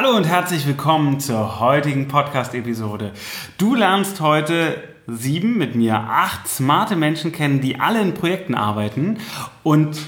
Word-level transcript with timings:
Hallo 0.00 0.16
und 0.16 0.28
herzlich 0.28 0.64
willkommen 0.64 1.18
zur 1.18 1.58
heutigen 1.58 2.06
Podcast-Episode. 2.06 3.10
Du 3.56 3.74
lernst 3.74 4.20
heute 4.20 4.80
sieben, 5.08 5.58
mit 5.58 5.74
mir 5.74 5.96
acht 5.96 6.46
smarte 6.46 6.94
Menschen 6.94 7.32
kennen, 7.32 7.60
die 7.60 7.80
alle 7.80 8.00
in 8.00 8.14
Projekten 8.14 8.54
arbeiten 8.54 9.18
und 9.64 9.98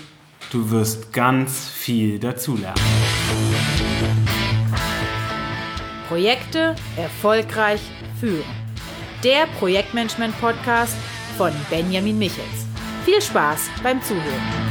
du 0.53 0.71
wirst 0.71 1.13
ganz 1.13 1.69
viel 1.69 2.21
dazulernen. 2.21 2.81
Projekte 6.07 6.77
erfolgreich 6.97 7.81
führen. 8.21 8.45
Der 9.25 9.49
Projektmanagement-Podcast 9.59 10.95
von 11.37 11.51
Benjamin 11.69 12.17
Michels. 12.17 12.65
Viel 13.05 13.21
Spaß 13.21 13.69
beim 13.83 14.01
Zuhören. 14.03 14.70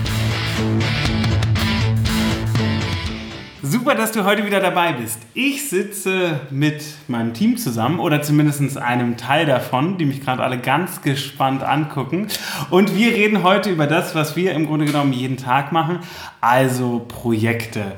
Super, 3.71 3.93
dass 3.93 4.11
du 4.11 4.23
heute 4.23 4.47
wieder 4.47 4.61
dabei 4.61 4.93
bist. 4.93 5.20
Ich 5.35 5.70
sitze 5.70 6.39
mit 6.49 6.83
meinem 7.07 7.35
Team 7.35 7.55
zusammen 7.55 7.99
oder 7.99 8.23
zumindest 8.23 8.80
einem 8.80 9.16
Teil 9.16 9.45
davon, 9.45 9.99
die 9.99 10.05
mich 10.05 10.21
gerade 10.21 10.41
alle 10.41 10.57
ganz 10.57 11.03
gespannt 11.03 11.61
angucken. 11.61 12.30
Und 12.71 12.95
wir 12.95 13.13
reden 13.13 13.44
heute 13.44 13.70
über 13.70 13.85
das, 13.85 14.16
was 14.16 14.35
wir 14.35 14.53
im 14.53 14.66
Grunde 14.66 14.85
genommen 14.85 15.13
jeden 15.13 15.38
Tag 15.38 15.71
machen, 15.71 15.99
also 16.41 17.05
Projekte. 17.08 17.94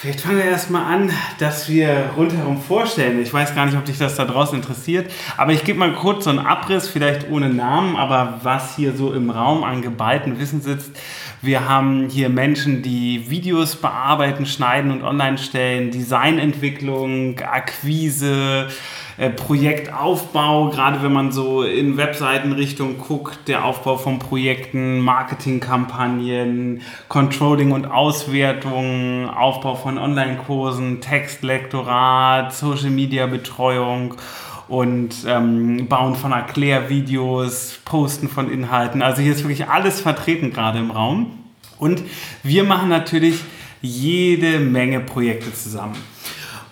Vielleicht 0.00 0.20
fangen 0.20 0.38
wir 0.38 0.44
erstmal 0.44 0.84
an, 0.84 1.10
dass 1.40 1.68
wir 1.68 2.10
rundherum 2.16 2.62
vorstellen. 2.62 3.20
Ich 3.20 3.34
weiß 3.34 3.54
gar 3.54 3.66
nicht, 3.66 3.76
ob 3.76 3.84
dich 3.84 3.98
das 3.98 4.14
da 4.14 4.24
draußen 4.24 4.56
interessiert, 4.56 5.10
aber 5.36 5.52
ich 5.52 5.62
gebe 5.64 5.78
mal 5.78 5.92
kurz 5.92 6.24
so 6.24 6.30
einen 6.30 6.38
Abriss, 6.38 6.88
vielleicht 6.88 7.30
ohne 7.30 7.50
Namen, 7.50 7.96
aber 7.96 8.40
was 8.42 8.76
hier 8.76 8.96
so 8.96 9.12
im 9.12 9.28
Raum 9.28 9.62
an 9.62 9.82
geballten 9.82 10.38
Wissen 10.38 10.62
sitzt. 10.62 10.92
Wir 11.42 11.66
haben 11.66 12.10
hier 12.10 12.28
Menschen, 12.28 12.82
die 12.82 13.30
Videos 13.30 13.76
bearbeiten, 13.76 14.44
schneiden 14.44 14.90
und 14.90 15.02
online 15.02 15.38
stellen, 15.38 15.90
Designentwicklung, 15.90 17.40
Akquise, 17.40 18.68
äh, 19.16 19.30
Projektaufbau, 19.30 20.68
gerade 20.68 21.02
wenn 21.02 21.14
man 21.14 21.32
so 21.32 21.62
in 21.62 21.96
Webseitenrichtung 21.96 22.98
guckt, 22.98 23.48
der 23.48 23.64
Aufbau 23.64 23.96
von 23.96 24.18
Projekten, 24.18 25.00
Marketingkampagnen, 25.00 26.82
Controlling 27.08 27.72
und 27.72 27.86
Auswertung, 27.86 29.30
Aufbau 29.30 29.76
von 29.76 29.96
Online-Kursen, 29.96 31.00
Textlektorat, 31.00 32.52
Social-Media-Betreuung 32.52 34.16
und 34.70 35.16
ähm, 35.26 35.88
Bauen 35.88 36.14
von 36.14 36.30
Erklärvideos, 36.30 37.80
Posten 37.84 38.28
von 38.28 38.50
Inhalten. 38.50 39.02
Also 39.02 39.20
hier 39.20 39.32
ist 39.32 39.42
wirklich 39.42 39.66
alles 39.66 40.00
vertreten 40.00 40.52
gerade 40.52 40.78
im 40.78 40.92
Raum. 40.92 41.32
Und 41.78 42.02
wir 42.44 42.62
machen 42.62 42.88
natürlich 42.88 43.40
jede 43.82 44.60
Menge 44.60 45.00
Projekte 45.00 45.52
zusammen. 45.52 45.96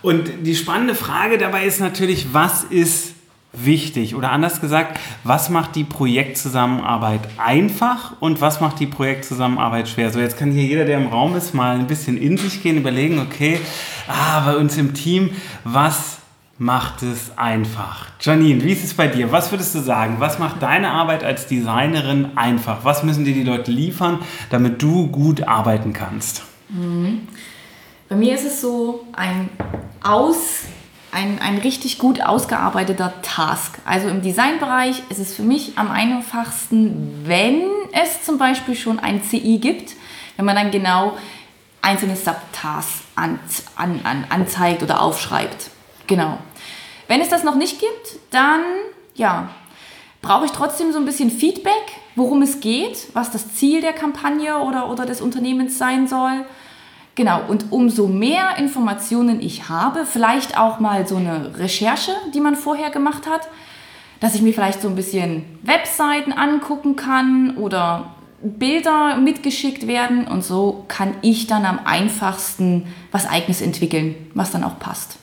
Und 0.01 0.31
die 0.43 0.55
spannende 0.55 0.95
Frage 0.95 1.37
dabei 1.37 1.65
ist 1.65 1.81
natürlich, 1.81 2.33
was 2.33 2.63
ist 2.63 3.15
wichtig? 3.51 4.15
Oder 4.15 4.31
anders 4.31 4.61
gesagt, 4.61 4.97
was 5.25 5.49
macht 5.49 5.75
die 5.75 5.83
Projektzusammenarbeit 5.83 7.27
einfach 7.37 8.13
und 8.21 8.39
was 8.39 8.61
macht 8.61 8.79
die 8.79 8.87
Projektzusammenarbeit 8.87 9.89
schwer? 9.89 10.09
So, 10.09 10.21
jetzt 10.21 10.37
kann 10.37 10.51
hier 10.51 10.63
jeder, 10.63 10.85
der 10.85 10.99
im 10.99 11.07
Raum 11.07 11.35
ist, 11.35 11.53
mal 11.53 11.77
ein 11.77 11.87
bisschen 11.87 12.15
in 12.15 12.37
sich 12.37 12.63
gehen, 12.63 12.77
überlegen, 12.77 13.19
okay, 13.19 13.59
ah, 14.07 14.39
bei 14.45 14.55
uns 14.55 14.77
im 14.77 14.93
Team, 14.93 15.31
was 15.65 16.18
macht 16.59 17.03
es 17.03 17.31
einfach? 17.37 18.07
Janine, 18.19 18.63
wie 18.63 18.73
ist 18.73 18.83
es 18.83 18.93
bei 18.93 19.07
dir? 19.07 19.31
Was 19.31 19.49
würdest 19.51 19.73
du 19.73 19.79
sagen? 19.79 20.17
Was 20.19 20.39
macht 20.39 20.61
deine 20.61 20.91
Arbeit 20.91 21.23
als 21.23 21.47
Designerin 21.47 22.37
einfach? 22.37 22.83
Was 22.83 23.03
müssen 23.03 23.23
dir 23.23 23.33
die 23.33 23.43
Leute 23.43 23.71
liefern, 23.71 24.19
damit 24.49 24.81
du 24.81 25.07
gut 25.07 25.47
arbeiten 25.47 25.93
kannst? 25.93 26.43
Mhm. 26.67 27.27
Bei 28.09 28.15
mir 28.15 28.35
ist 28.35 28.45
es 28.45 28.59
so 28.59 29.05
ein 29.13 29.49
aus, 30.03 30.63
ein, 31.13 31.39
ein 31.39 31.59
richtig 31.59 31.97
gut 31.97 32.21
ausgearbeiteter 32.21 33.13
Task. 33.21 33.79
Also 33.85 34.09
im 34.09 34.21
Designbereich 34.21 35.03
ist 35.09 35.19
es 35.19 35.33
für 35.33 35.43
mich 35.43 35.77
am 35.77 35.89
einfachsten, 35.89 37.21
wenn 37.23 37.61
es 37.93 38.23
zum 38.23 38.37
Beispiel 38.37 38.75
schon 38.75 38.99
ein 38.99 39.23
CI 39.23 39.59
gibt, 39.59 39.93
wenn 40.35 40.45
man 40.45 40.57
dann 40.57 40.71
genau 40.71 41.17
einzelne 41.81 42.17
Subtasks 42.17 43.03
an, 43.15 43.39
an, 43.77 44.01
an, 44.03 44.25
anzeigt 44.29 44.83
oder 44.83 45.01
aufschreibt. 45.01 45.69
Genau. 46.07 46.39
Wenn 47.09 47.19
es 47.19 47.27
das 47.27 47.43
noch 47.43 47.55
nicht 47.55 47.81
gibt, 47.81 48.19
dann 48.31 48.61
ja, 49.15 49.49
brauche 50.21 50.45
ich 50.45 50.51
trotzdem 50.51 50.93
so 50.93 50.99
ein 50.99 51.05
bisschen 51.05 51.29
Feedback, 51.29 51.73
worum 52.15 52.41
es 52.41 52.61
geht, 52.61 53.07
was 53.11 53.31
das 53.31 53.55
Ziel 53.55 53.81
der 53.81 53.91
Kampagne 53.91 54.59
oder, 54.59 54.89
oder 54.89 55.05
des 55.05 55.19
Unternehmens 55.19 55.77
sein 55.77 56.07
soll 56.07 56.45
Genau, 57.19 57.41
und 57.49 57.73
umso 57.73 58.07
mehr 58.07 58.57
Informationen 58.59 59.41
ich 59.41 59.67
habe, 59.67 60.05
vielleicht 60.05 60.57
auch 60.57 60.79
mal 60.79 61.05
so 61.05 61.17
eine 61.17 61.59
Recherche, 61.59 62.13
die 62.33 62.39
man 62.39 62.55
vorher 62.55 62.91
gemacht 62.91 63.27
hat, 63.27 63.49
dass 64.21 64.35
ich 64.35 64.41
mir 64.41 64.53
vielleicht 64.53 64.81
so 64.81 64.87
ein 64.87 64.95
bisschen 64.95 65.43
Webseiten 65.61 66.31
angucken 66.31 66.95
kann 66.95 67.57
oder 67.57 68.15
Bilder 68.41 69.17
mitgeschickt 69.17 69.85
werden 69.85 70.27
und 70.29 70.45
so 70.45 70.85
kann 70.87 71.13
ich 71.21 71.45
dann 71.47 71.65
am 71.65 71.79
einfachsten 71.83 72.87
was 73.11 73.27
eigenes 73.27 73.59
entwickeln, 73.61 74.15
was 74.33 74.51
dann 74.51 74.63
auch 74.63 74.79
passt. 74.79 75.17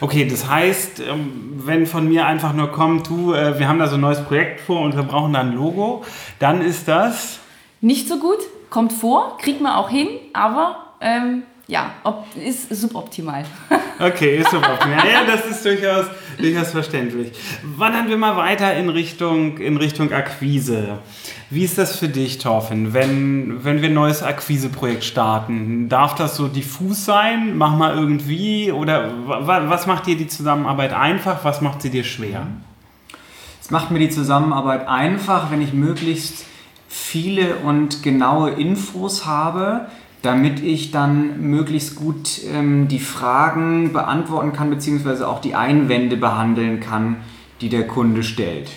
Okay, 0.00 0.26
das 0.26 0.48
heißt, 0.48 1.00
ähm, 1.00 1.62
wenn 1.64 1.86
von 1.86 2.08
mir 2.08 2.26
einfach 2.26 2.52
nur 2.52 2.72
kommt, 2.72 3.08
du, 3.08 3.32
äh, 3.32 3.58
wir 3.58 3.68
haben 3.68 3.78
da 3.78 3.86
so 3.86 3.94
ein 3.94 4.00
neues 4.00 4.22
Projekt 4.22 4.60
vor 4.60 4.80
und 4.80 4.96
wir 4.96 5.02
brauchen 5.02 5.32
da 5.32 5.40
ein 5.40 5.54
Logo, 5.54 6.04
dann 6.38 6.60
ist 6.60 6.88
das 6.88 7.40
nicht 7.80 8.08
so 8.08 8.18
gut, 8.18 8.38
kommt 8.70 8.92
vor, 8.92 9.38
kriegt 9.38 9.60
man 9.60 9.72
auch 9.72 9.90
hin, 9.90 10.08
aber 10.32 10.94
ähm, 11.00 11.42
ja, 11.72 11.90
ob, 12.04 12.26
ist 12.36 12.68
suboptimal. 12.74 13.44
Okay, 13.98 14.38
ist 14.38 14.50
suboptimal. 14.50 14.98
Ja, 15.06 15.24
das 15.24 15.46
ist 15.46 15.64
durchaus, 15.64 16.06
durchaus 16.36 16.72
verständlich. 16.72 17.30
Wandern 17.62 18.08
wir 18.08 18.16
mal 18.16 18.36
weiter 18.36 18.74
in 18.74 18.88
Richtung, 18.88 19.58
in 19.58 19.76
Richtung 19.76 20.12
Akquise. 20.12 20.98
Wie 21.50 21.62
ist 21.62 21.78
das 21.78 21.96
für 21.96 22.08
dich, 22.08 22.38
Torfin, 22.38 22.94
wenn, 22.94 23.64
wenn 23.64 23.80
wir 23.80 23.90
ein 23.90 23.94
neues 23.94 24.24
Akquiseprojekt 24.24 25.04
starten? 25.04 25.88
Darf 25.88 26.16
das 26.16 26.34
so 26.36 26.48
diffus 26.48 27.04
sein? 27.04 27.56
Mach 27.56 27.76
mal 27.76 27.96
irgendwie? 27.96 28.72
Oder 28.72 29.12
was 29.24 29.86
macht 29.86 30.06
dir 30.06 30.16
die 30.16 30.26
Zusammenarbeit 30.26 30.92
einfach? 30.92 31.44
Was 31.44 31.60
macht 31.60 31.80
sie 31.82 31.90
dir 31.90 32.02
schwer? 32.02 32.48
Es 33.60 33.70
macht 33.70 33.92
mir 33.92 34.00
die 34.00 34.10
Zusammenarbeit 34.10 34.88
einfach, 34.88 35.52
wenn 35.52 35.62
ich 35.62 35.72
möglichst 35.72 36.44
viele 36.88 37.56
und 37.56 38.02
genaue 38.02 38.50
Infos 38.50 39.26
habe, 39.26 39.86
damit 40.22 40.62
ich 40.62 40.92
dann 40.92 41.50
möglichst 41.50 41.96
gut 41.96 42.40
ähm, 42.52 42.88
die 42.88 43.00
Fragen 43.00 43.92
beantworten 43.92 44.52
kann, 44.52 44.70
beziehungsweise 44.70 45.28
auch 45.28 45.40
die 45.40 45.54
Einwände 45.54 46.16
behandeln 46.16 46.80
kann, 46.80 47.16
die 47.60 47.68
der 47.68 47.86
Kunde 47.86 48.22
stellt. 48.22 48.70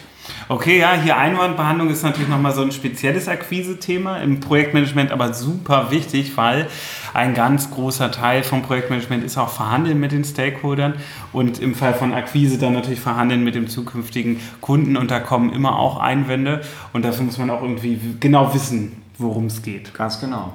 Okay, 0.48 0.80
ja, 0.80 0.94
hier 0.94 1.18
Einwandbehandlung 1.18 1.90
ist 1.90 2.04
natürlich 2.04 2.30
nochmal 2.30 2.54
so 2.54 2.62
ein 2.62 2.72
spezielles 2.72 3.28
Akquise-Thema, 3.28 4.18
im 4.18 4.40
Projektmanagement 4.40 5.12
aber 5.12 5.34
super 5.34 5.92
wichtig, 5.92 6.36
weil 6.36 6.68
ein 7.14 7.34
ganz 7.34 7.72
großer 7.72 8.12
Teil 8.12 8.44
vom 8.44 8.62
Projektmanagement 8.62 9.24
ist 9.24 9.38
auch 9.38 9.50
Verhandeln 9.50 10.00
mit 10.00 10.12
den 10.12 10.24
Stakeholdern 10.24 10.96
und 11.32 11.60
im 11.60 11.76
Fall 11.76 11.94
von 11.94 12.14
Akquise 12.14 12.58
dann 12.58 12.74
natürlich 12.74 13.00
Verhandeln 13.00 13.44
mit 13.44 13.56
dem 13.56 13.68
zukünftigen 13.68 14.40
Kunden 14.62 14.98
und 14.98 15.12
da 15.12 15.20
kommen 15.20 15.54
immer 15.54 15.78
auch 15.78 16.00
Einwände 16.00 16.62
und 16.94 17.06
dafür 17.06 17.26
muss 17.26 17.38
man 17.38 17.50
auch 17.50 17.62
irgendwie 17.62 18.00
genau 18.20 18.54
wissen, 18.54 19.04
worum 19.18 19.46
es 19.46 19.62
geht. 19.62 19.94
Ganz 19.94 20.20
genau. 20.20 20.54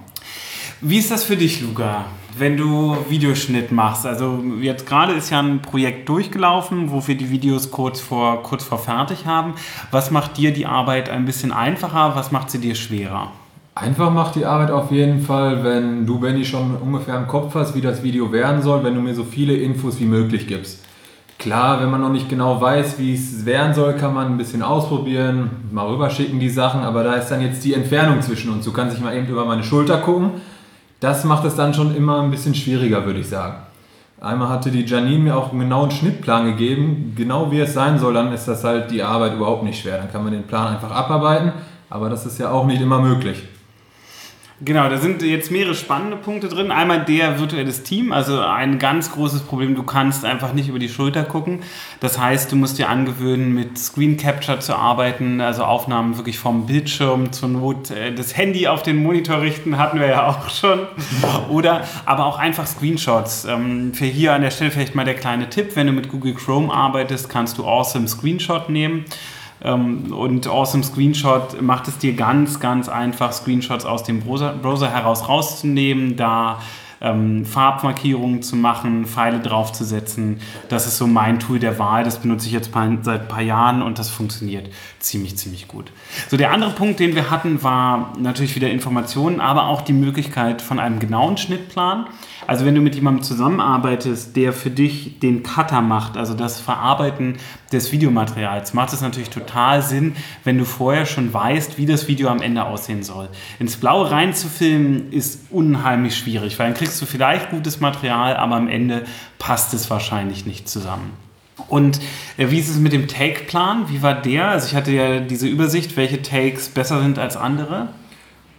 Wie 0.82 0.96
ist 0.96 1.10
das 1.10 1.24
für 1.24 1.36
dich, 1.36 1.60
Luca, 1.60 2.06
wenn 2.38 2.56
du 2.56 2.96
Videoschnitt 3.10 3.70
machst? 3.70 4.06
Also 4.06 4.42
jetzt 4.62 4.86
gerade 4.86 5.12
ist 5.12 5.28
ja 5.28 5.38
ein 5.38 5.60
Projekt 5.60 6.08
durchgelaufen, 6.08 6.90
wo 6.90 7.06
wir 7.06 7.18
die 7.18 7.28
Videos 7.28 7.70
kurz 7.70 8.00
vor, 8.00 8.42
kurz 8.42 8.64
vor 8.64 8.78
fertig 8.78 9.26
haben. 9.26 9.52
Was 9.90 10.10
macht 10.10 10.38
dir 10.38 10.54
die 10.54 10.64
Arbeit 10.64 11.10
ein 11.10 11.26
bisschen 11.26 11.52
einfacher? 11.52 12.12
Was 12.14 12.32
macht 12.32 12.50
sie 12.50 12.60
dir 12.60 12.74
schwerer? 12.74 13.30
Einfach 13.74 14.10
macht 14.10 14.36
die 14.36 14.46
Arbeit 14.46 14.70
auf 14.70 14.90
jeden 14.90 15.20
Fall, 15.20 15.62
wenn 15.62 16.06
du, 16.06 16.18
Benny, 16.18 16.46
schon 16.46 16.74
ungefähr 16.76 17.18
im 17.18 17.26
Kopf 17.26 17.54
hast, 17.54 17.74
wie 17.74 17.82
das 17.82 18.02
Video 18.02 18.32
werden 18.32 18.62
soll, 18.62 18.82
wenn 18.82 18.94
du 18.94 19.02
mir 19.02 19.14
so 19.14 19.24
viele 19.24 19.54
Infos 19.54 20.00
wie 20.00 20.06
möglich 20.06 20.46
gibst. 20.46 20.82
Klar, 21.38 21.82
wenn 21.82 21.90
man 21.90 22.00
noch 22.00 22.10
nicht 22.10 22.30
genau 22.30 22.58
weiß, 22.58 22.98
wie 22.98 23.12
es 23.12 23.44
werden 23.44 23.74
soll, 23.74 23.96
kann 23.96 24.14
man 24.14 24.28
ein 24.28 24.38
bisschen 24.38 24.62
ausprobieren, 24.62 25.50
mal 25.70 25.86
rüberschicken 25.88 26.40
die 26.40 26.50
Sachen, 26.50 26.80
aber 26.80 27.04
da 27.04 27.14
ist 27.16 27.28
dann 27.28 27.42
jetzt 27.42 27.64
die 27.64 27.74
Entfernung 27.74 28.22
zwischen 28.22 28.50
uns. 28.50 28.64
Du 28.64 28.72
kannst 28.72 28.96
dich 28.96 29.04
mal 29.04 29.14
eben 29.14 29.26
über 29.26 29.44
meine 29.44 29.62
Schulter 29.62 29.98
gucken 29.98 30.40
das 31.00 31.24
macht 31.24 31.44
es 31.44 31.56
dann 31.56 31.74
schon 31.74 31.94
immer 31.94 32.20
ein 32.20 32.30
bisschen 32.30 32.54
schwieriger, 32.54 33.04
würde 33.04 33.20
ich 33.20 33.28
sagen. 33.28 33.56
Einmal 34.20 34.50
hatte 34.50 34.70
die 34.70 34.84
Janine 34.84 35.18
mir 35.18 35.36
auch 35.36 35.50
einen 35.50 35.60
genauen 35.60 35.90
Schnittplan 35.90 36.44
gegeben, 36.44 37.14
genau 37.16 37.50
wie 37.50 37.60
es 37.60 37.72
sein 37.72 37.98
soll, 37.98 38.12
dann 38.12 38.32
ist 38.32 38.46
das 38.46 38.64
halt 38.64 38.90
die 38.90 39.02
Arbeit 39.02 39.34
überhaupt 39.34 39.62
nicht 39.62 39.80
schwer. 39.80 39.96
Dann 39.96 40.12
kann 40.12 40.22
man 40.22 40.32
den 40.32 40.46
Plan 40.46 40.74
einfach 40.74 40.90
abarbeiten, 40.90 41.52
aber 41.88 42.10
das 42.10 42.26
ist 42.26 42.38
ja 42.38 42.50
auch 42.50 42.66
nicht 42.66 42.82
immer 42.82 43.00
möglich. 43.00 43.42
Genau, 44.62 44.90
da 44.90 44.98
sind 44.98 45.22
jetzt 45.22 45.50
mehrere 45.50 45.74
spannende 45.74 46.18
Punkte 46.18 46.48
drin. 46.48 46.70
Einmal 46.70 47.02
der 47.02 47.40
virtuelles 47.40 47.82
Team, 47.82 48.12
also 48.12 48.40
ein 48.40 48.78
ganz 48.78 49.10
großes 49.10 49.42
Problem, 49.42 49.74
du 49.74 49.84
kannst 49.84 50.22
einfach 50.26 50.52
nicht 50.52 50.68
über 50.68 50.78
die 50.78 50.90
Schulter 50.90 51.24
gucken. 51.24 51.60
Das 52.00 52.18
heißt, 52.18 52.52
du 52.52 52.56
musst 52.56 52.78
dir 52.78 52.90
angewöhnen, 52.90 53.54
mit 53.54 53.78
Screen 53.78 54.18
Capture 54.18 54.60
zu 54.60 54.74
arbeiten, 54.74 55.40
also 55.40 55.64
Aufnahmen 55.64 56.18
wirklich 56.18 56.38
vom 56.38 56.66
Bildschirm 56.66 57.32
zur 57.32 57.48
Not, 57.48 57.90
äh, 57.90 58.14
das 58.14 58.36
Handy 58.36 58.68
auf 58.68 58.82
den 58.82 59.02
Monitor 59.02 59.40
richten, 59.40 59.78
hatten 59.78 59.98
wir 59.98 60.08
ja 60.08 60.26
auch 60.28 60.50
schon. 60.50 60.80
Oder 61.48 61.84
aber 62.04 62.26
auch 62.26 62.38
einfach 62.38 62.66
Screenshots. 62.66 63.46
Ähm, 63.46 63.94
für 63.94 64.04
hier 64.04 64.34
an 64.34 64.42
der 64.42 64.50
Stelle 64.50 64.70
vielleicht 64.70 64.94
mal 64.94 65.06
der 65.06 65.14
kleine 65.14 65.48
Tipp, 65.48 65.74
wenn 65.74 65.86
du 65.86 65.94
mit 65.94 66.10
Google 66.10 66.34
Chrome 66.34 66.70
arbeitest, 66.70 67.30
kannst 67.30 67.56
du 67.56 67.64
Awesome 67.64 68.06
Screenshot 68.06 68.68
nehmen 68.68 69.06
und 69.62 70.46
Awesome 70.46 70.82
Screenshot 70.82 71.60
macht 71.60 71.88
es 71.88 71.98
dir 71.98 72.14
ganz, 72.14 72.60
ganz 72.60 72.88
einfach, 72.88 73.32
Screenshots 73.32 73.84
aus 73.84 74.04
dem 74.04 74.20
Browser, 74.20 74.54
Browser 74.54 74.90
heraus 74.90 75.28
rauszunehmen, 75.28 76.16
da 76.16 76.60
ähm, 77.00 77.44
Farbmarkierungen 77.44 78.42
zu 78.42 78.56
machen, 78.56 79.06
Pfeile 79.06 79.40
draufzusetzen. 79.40 80.40
Das 80.68 80.86
ist 80.86 80.98
so 80.98 81.06
mein 81.06 81.40
Tool 81.40 81.58
der 81.58 81.78
Wahl. 81.78 82.04
Das 82.04 82.18
benutze 82.18 82.46
ich 82.46 82.52
jetzt 82.52 82.70
seit 83.02 83.20
ein 83.22 83.28
paar 83.28 83.42
Jahren 83.42 83.82
und 83.82 83.98
das 83.98 84.10
funktioniert 84.10 84.68
ziemlich, 84.98 85.36
ziemlich 85.36 85.68
gut. 85.68 85.92
So, 86.28 86.36
der 86.36 86.52
andere 86.52 86.72
Punkt, 86.72 87.00
den 87.00 87.14
wir 87.14 87.30
hatten, 87.30 87.62
war 87.62 88.12
natürlich 88.18 88.54
wieder 88.54 88.70
Informationen, 88.70 89.40
aber 89.40 89.66
auch 89.66 89.80
die 89.82 89.92
Möglichkeit 89.92 90.62
von 90.62 90.78
einem 90.78 90.98
genauen 90.98 91.36
Schnittplan. 91.36 92.06
Also 92.46 92.64
wenn 92.64 92.74
du 92.74 92.80
mit 92.80 92.94
jemandem 92.94 93.22
zusammenarbeitest, 93.22 94.34
der 94.34 94.52
für 94.52 94.70
dich 94.70 95.20
den 95.20 95.42
Cutter 95.42 95.80
macht, 95.82 96.16
also 96.16 96.34
das 96.34 96.60
Verarbeiten 96.60 97.36
des 97.72 97.92
Videomaterials, 97.92 98.74
macht 98.74 98.92
es 98.92 99.00
natürlich 99.00 99.30
total 99.30 99.82
Sinn, 99.82 100.16
wenn 100.42 100.58
du 100.58 100.64
vorher 100.64 101.06
schon 101.06 101.32
weißt, 101.32 101.78
wie 101.78 101.86
das 101.86 102.08
Video 102.08 102.28
am 102.28 102.42
Ende 102.42 102.64
aussehen 102.64 103.02
soll. 103.02 103.28
Ins 103.58 103.76
Blaue 103.76 104.10
reinzufilmen 104.10 105.12
ist 105.12 105.46
unheimlich 105.50 106.16
schwierig, 106.16 106.58
weil 106.58 106.66
dann 106.66 106.74
kriegst 106.74 106.89
du 106.98 107.06
vielleicht 107.06 107.50
gutes 107.50 107.80
Material, 107.80 108.36
aber 108.36 108.56
am 108.56 108.68
Ende 108.68 109.04
passt 109.38 109.74
es 109.74 109.90
wahrscheinlich 109.90 110.46
nicht 110.46 110.68
zusammen. 110.68 111.12
Und 111.68 112.00
äh, 112.36 112.50
wie 112.50 112.58
ist 112.58 112.70
es 112.70 112.78
mit 112.78 112.92
dem 112.92 113.06
Take-Plan? 113.06 113.88
Wie 113.88 114.02
war 114.02 114.14
der? 114.14 114.48
Also 114.48 114.66
ich 114.66 114.74
hatte 114.74 114.92
ja 114.92 115.20
diese 115.20 115.46
Übersicht, 115.46 115.96
welche 115.96 116.22
Takes 116.22 116.68
besser 116.70 117.00
sind 117.02 117.18
als 117.18 117.36
andere. 117.36 117.88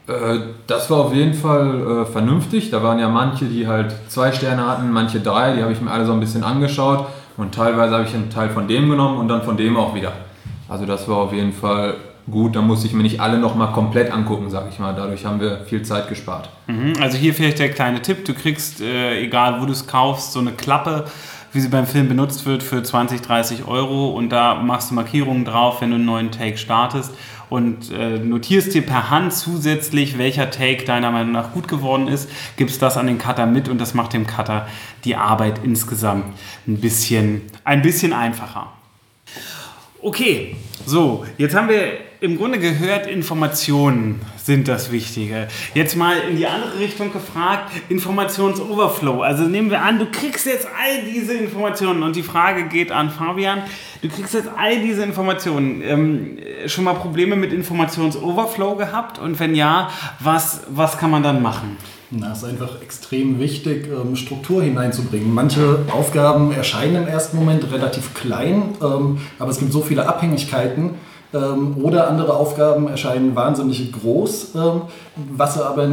Äh, 0.07 0.39
das 0.67 0.89
war 0.89 0.99
auf 0.99 1.13
jeden 1.13 1.33
Fall 1.33 2.03
äh, 2.03 2.05
vernünftig. 2.05 2.69
Da 2.69 2.83
waren 2.83 2.99
ja 2.99 3.09
manche, 3.09 3.45
die 3.45 3.67
halt 3.67 3.95
zwei 4.07 4.31
Sterne 4.31 4.67
hatten, 4.67 4.91
manche 4.91 5.19
drei. 5.19 5.55
Die 5.55 5.61
habe 5.61 5.73
ich 5.73 5.81
mir 5.81 5.91
alle 5.91 6.05
so 6.05 6.13
ein 6.13 6.19
bisschen 6.19 6.43
angeschaut. 6.43 7.07
Und 7.37 7.55
teilweise 7.55 7.95
habe 7.95 8.05
ich 8.05 8.13
einen 8.13 8.29
Teil 8.29 8.49
von 8.49 8.67
dem 8.67 8.89
genommen 8.89 9.17
und 9.17 9.27
dann 9.27 9.41
von 9.41 9.57
dem 9.57 9.77
auch 9.77 9.95
wieder. 9.95 10.13
Also 10.69 10.85
das 10.85 11.07
war 11.07 11.17
auf 11.17 11.33
jeden 11.33 11.53
Fall 11.53 11.95
gut. 12.29 12.55
Da 12.55 12.61
musste 12.61 12.87
ich 12.87 12.93
mir 12.93 13.03
nicht 13.03 13.19
alle 13.19 13.37
nochmal 13.37 13.71
komplett 13.71 14.11
angucken, 14.11 14.49
sage 14.49 14.69
ich 14.71 14.79
mal. 14.79 14.93
Dadurch 14.93 15.25
haben 15.25 15.39
wir 15.39 15.61
viel 15.65 15.81
Zeit 15.83 16.09
gespart. 16.09 16.49
Mhm. 16.67 16.93
Also 16.99 17.17
hier 17.17 17.33
vielleicht 17.33 17.59
der 17.59 17.71
kleine 17.71 18.01
Tipp. 18.01 18.25
Du 18.25 18.33
kriegst, 18.33 18.81
äh, 18.81 19.21
egal 19.21 19.61
wo 19.61 19.65
du 19.65 19.71
es 19.71 19.87
kaufst, 19.87 20.33
so 20.33 20.39
eine 20.39 20.51
Klappe 20.51 21.05
wie 21.53 21.59
sie 21.59 21.67
beim 21.67 21.85
Film 21.85 22.07
benutzt 22.07 22.45
wird, 22.45 22.63
für 22.63 22.81
20, 22.81 23.21
30 23.21 23.65
Euro 23.65 24.11
und 24.11 24.29
da 24.29 24.55
machst 24.55 24.91
du 24.91 24.95
Markierungen 24.95 25.45
drauf, 25.45 25.81
wenn 25.81 25.89
du 25.89 25.95
einen 25.95 26.05
neuen 26.05 26.31
Take 26.31 26.57
startest 26.57 27.11
und 27.49 27.91
äh, 27.91 28.19
notierst 28.19 28.73
dir 28.73 28.85
per 28.85 29.09
Hand 29.09 29.33
zusätzlich, 29.33 30.17
welcher 30.17 30.49
Take 30.49 30.85
deiner 30.85 31.11
Meinung 31.11 31.33
nach 31.33 31.51
gut 31.51 31.67
geworden 31.67 32.07
ist, 32.07 32.29
gibst 32.55 32.81
das 32.81 32.95
an 32.95 33.07
den 33.07 33.17
Cutter 33.17 33.45
mit 33.45 33.67
und 33.67 33.79
das 33.79 33.93
macht 33.93 34.13
dem 34.13 34.25
Cutter 34.25 34.67
die 35.03 35.17
Arbeit 35.17 35.59
insgesamt 35.63 36.25
ein 36.67 36.79
bisschen, 36.79 37.41
ein 37.65 37.81
bisschen 37.81 38.13
einfacher. 38.13 38.71
Okay, 40.01 40.55
so, 40.85 41.25
jetzt 41.37 41.53
haben 41.53 41.67
wir 41.67 42.10
im 42.21 42.37
Grunde 42.37 42.59
gehört, 42.59 43.07
Informationen 43.07 44.21
sind 44.37 44.67
das 44.67 44.91
Wichtige. 44.91 45.47
Jetzt 45.73 45.95
mal 45.95 46.17
in 46.29 46.37
die 46.37 46.45
andere 46.45 46.77
Richtung 46.77 47.11
gefragt, 47.11 47.71
Informationsoverflow. 47.89 49.23
Also 49.23 49.45
nehmen 49.45 49.71
wir 49.71 49.81
an, 49.81 49.97
du 49.97 50.05
kriegst 50.05 50.45
jetzt 50.45 50.67
all 50.67 51.03
diese 51.11 51.33
Informationen 51.33 52.03
und 52.03 52.15
die 52.15 52.21
Frage 52.21 52.67
geht 52.67 52.91
an 52.91 53.09
Fabian, 53.09 53.63
du 54.03 54.07
kriegst 54.07 54.35
jetzt 54.35 54.49
all 54.55 54.79
diese 54.79 55.01
Informationen. 55.01 55.81
Ähm, 55.83 56.37
schon 56.67 56.83
mal 56.83 56.93
Probleme 56.93 57.35
mit 57.35 57.51
Informationsoverflow 57.53 58.75
gehabt? 58.75 59.17
Und 59.17 59.39
wenn 59.39 59.55
ja, 59.55 59.89
was, 60.19 60.61
was 60.69 60.99
kann 60.99 61.09
man 61.09 61.23
dann 61.23 61.41
machen? 61.41 61.75
Na, 62.11 62.33
es 62.33 62.39
ist 62.39 62.43
einfach 62.43 62.83
extrem 62.83 63.39
wichtig, 63.39 63.87
ähm, 63.87 64.15
Struktur 64.15 64.61
hineinzubringen. 64.61 65.33
Manche 65.33 65.79
Aufgaben 65.91 66.51
erscheinen 66.51 66.97
im 66.97 67.07
ersten 67.07 67.37
Moment 67.37 67.71
relativ 67.71 68.13
klein, 68.13 68.75
ähm, 68.79 69.21
aber 69.39 69.49
es 69.49 69.57
gibt 69.57 69.71
so 69.71 69.81
viele 69.81 70.07
Abhängigkeiten, 70.07 70.91
ähm, 71.33 71.77
oder 71.81 72.07
andere 72.07 72.33
Aufgaben 72.35 72.87
erscheinen 72.87 73.35
wahnsinnig 73.35 73.91
groß, 73.91 74.55
ähm, 74.55 74.81
was 75.35 75.55
sie 75.55 75.65
aber 75.65 75.87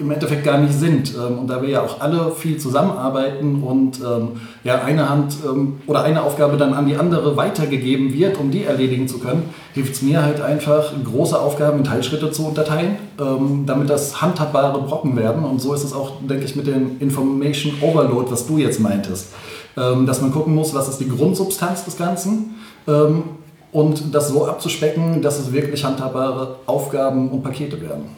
im 0.00 0.10
Endeffekt 0.10 0.44
gar 0.44 0.58
nicht 0.58 0.72
sind. 0.72 1.14
Ähm, 1.14 1.38
und 1.38 1.46
da 1.48 1.60
wir 1.62 1.68
ja 1.68 1.82
auch 1.82 2.00
alle 2.00 2.32
viel 2.32 2.58
zusammenarbeiten 2.58 3.62
und 3.62 4.00
ähm, 4.00 4.40
ja 4.64 4.82
eine 4.82 5.08
Hand 5.08 5.36
ähm, 5.44 5.80
oder 5.86 6.02
eine 6.04 6.22
Aufgabe 6.22 6.56
dann 6.56 6.74
an 6.74 6.86
die 6.86 6.96
andere 6.96 7.36
weitergegeben 7.36 8.12
wird, 8.12 8.38
um 8.38 8.50
die 8.50 8.64
erledigen 8.64 9.08
zu 9.08 9.18
können, 9.18 9.50
hilft 9.74 9.94
es 9.94 10.02
mir 10.02 10.22
halt 10.22 10.40
einfach, 10.40 10.92
große 11.04 11.38
Aufgaben 11.38 11.78
in 11.78 11.84
Teilschritte 11.84 12.30
zu 12.30 12.46
unterteilen, 12.46 12.96
ähm, 13.20 13.64
damit 13.66 13.90
das 13.90 14.20
handhabbare 14.22 14.80
Brocken 14.80 15.16
werden. 15.16 15.44
Und 15.44 15.60
so 15.60 15.74
ist 15.74 15.84
es 15.84 15.92
auch, 15.92 16.12
denke 16.20 16.44
ich, 16.44 16.56
mit 16.56 16.66
dem 16.66 16.98
Information 17.00 17.74
Overload, 17.80 18.30
was 18.30 18.46
du 18.46 18.58
jetzt 18.58 18.80
meintest. 18.80 19.32
dass 19.74 20.20
man 20.20 20.32
gucken 20.32 20.56
muss, 20.56 20.74
was 20.74 20.88
ist 20.88 20.98
die 20.98 21.08
Grundsubstanz 21.08 21.84
des 21.84 21.96
Ganzen 21.96 22.56
und 23.72 24.14
das 24.14 24.28
so 24.28 24.46
abzuspecken, 24.46 25.22
dass 25.22 25.38
es 25.38 25.52
wirklich 25.52 25.84
handhabbare 25.84 26.56
Aufgaben 26.66 27.30
und 27.30 27.42
Pakete 27.42 27.80
werden. 27.80 28.16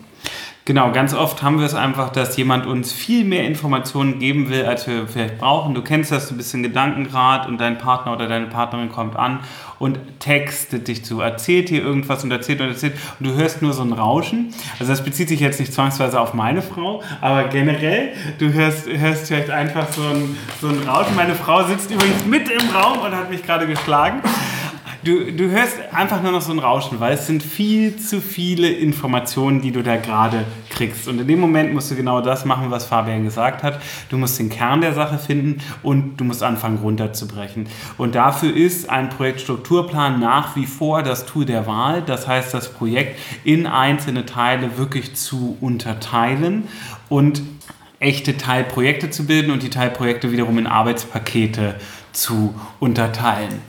Genau, 0.66 0.92
ganz 0.92 1.14
oft 1.14 1.42
haben 1.42 1.58
wir 1.58 1.66
es 1.66 1.74
einfach, 1.74 2.10
dass 2.10 2.36
jemand 2.36 2.64
uns 2.64 2.92
viel 2.92 3.24
mehr 3.24 3.44
Informationen 3.44 4.20
geben 4.20 4.50
will, 4.50 4.66
als 4.66 4.86
wir 4.86 5.08
vielleicht 5.08 5.38
brauchen. 5.38 5.74
Du 5.74 5.82
kennst 5.82 6.12
das, 6.12 6.28
du 6.28 6.36
bist 6.36 6.54
in 6.54 6.62
Gedankengrad 6.62 7.48
und 7.48 7.58
dein 7.60 7.78
Partner 7.78 8.12
oder 8.12 8.28
deine 8.28 8.46
Partnerin 8.46 8.88
kommt 8.88 9.16
an 9.16 9.40
und 9.80 9.98
textet 10.20 10.86
dich 10.86 11.04
zu, 11.04 11.22
erzählt 11.22 11.70
dir 11.70 11.82
irgendwas 11.82 12.22
und 12.22 12.30
erzählt 12.30 12.60
und 12.60 12.68
erzählt 12.68 12.92
und 13.18 13.26
du 13.26 13.34
hörst 13.34 13.62
nur 13.62 13.72
so 13.72 13.82
ein 13.82 13.92
Rauschen. 13.92 14.54
Also 14.78 14.92
das 14.92 15.02
bezieht 15.02 15.30
sich 15.30 15.40
jetzt 15.40 15.58
nicht 15.58 15.72
zwangsweise 15.72 16.20
auf 16.20 16.34
meine 16.34 16.62
Frau, 16.62 17.02
aber 17.20 17.44
generell, 17.48 18.10
du 18.38 18.52
hörst, 18.52 18.86
hörst 18.86 19.26
vielleicht 19.26 19.50
einfach 19.50 19.90
so 19.90 20.02
ein, 20.02 20.36
so 20.60 20.68
ein 20.68 20.86
Rauschen. 20.86 21.16
Meine 21.16 21.34
Frau 21.34 21.64
sitzt 21.64 21.90
übrigens 21.90 22.26
mit 22.26 22.48
im 22.48 22.70
Raum 22.70 22.98
und 23.00 23.16
hat 23.16 23.28
mich 23.28 23.42
gerade 23.42 23.66
geschlagen. 23.66 24.20
Du, 25.02 25.32
du 25.32 25.48
hörst 25.48 25.78
einfach 25.92 26.22
nur 26.22 26.32
noch 26.32 26.42
so 26.42 26.52
ein 26.52 26.58
Rauschen, 26.58 27.00
weil 27.00 27.14
es 27.14 27.26
sind 27.26 27.42
viel 27.42 27.96
zu 27.96 28.20
viele 28.20 28.68
Informationen, 28.68 29.62
die 29.62 29.72
du 29.72 29.82
da 29.82 29.96
gerade 29.96 30.44
kriegst. 30.68 31.08
Und 31.08 31.18
in 31.18 31.26
dem 31.26 31.40
Moment 31.40 31.72
musst 31.72 31.90
du 31.90 31.96
genau 31.96 32.20
das 32.20 32.44
machen, 32.44 32.70
was 32.70 32.84
Fabian 32.84 33.24
gesagt 33.24 33.62
hat. 33.62 33.80
Du 34.10 34.18
musst 34.18 34.38
den 34.38 34.50
Kern 34.50 34.82
der 34.82 34.92
Sache 34.92 35.16
finden 35.16 35.62
und 35.82 36.18
du 36.18 36.24
musst 36.24 36.42
anfangen 36.42 36.76
runterzubrechen. 36.78 37.66
Und 37.96 38.14
dafür 38.14 38.54
ist 38.54 38.90
ein 38.90 39.08
Projektstrukturplan 39.08 40.20
nach 40.20 40.54
wie 40.54 40.66
vor 40.66 41.02
das 41.02 41.24
Tool 41.24 41.46
der 41.46 41.66
Wahl. 41.66 42.02
Das 42.02 42.28
heißt, 42.28 42.52
das 42.52 42.70
Projekt 42.70 43.18
in 43.42 43.66
einzelne 43.66 44.26
Teile 44.26 44.76
wirklich 44.76 45.14
zu 45.14 45.56
unterteilen 45.62 46.68
und 47.08 47.40
echte 48.00 48.36
Teilprojekte 48.36 49.08
zu 49.08 49.24
bilden 49.26 49.50
und 49.50 49.62
die 49.62 49.70
Teilprojekte 49.70 50.30
wiederum 50.30 50.58
in 50.58 50.66
Arbeitspakete 50.66 51.76
zu 52.12 52.54
unterteilen. 52.80 53.60